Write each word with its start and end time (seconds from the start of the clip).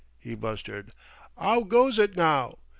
he 0.17 0.33
blustered. 0.33 0.93
"'Ow 1.37 1.61
goes 1.61 1.99
it 1.99 2.17
now? 2.17 2.55